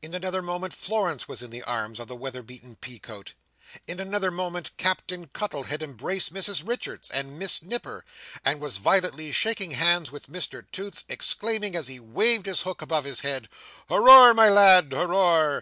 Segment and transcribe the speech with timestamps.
[0.00, 3.34] In another moment, Florence was in the arms of the weather beaten pea coat.
[3.86, 8.02] In another moment, Captain Cuttle had embraced Mrs Richards and Miss Nipper,
[8.42, 13.04] and was violently shaking hands with Mr Toots, exclaiming, as he waved his hook above
[13.04, 13.50] his head,
[13.90, 15.54] "Hooroar, my lad, hooroar!"